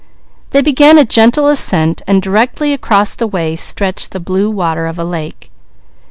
[0.49, 4.97] They began a gentle ascent, when directly across their way stretched the blue water of
[4.97, 5.51] a lake.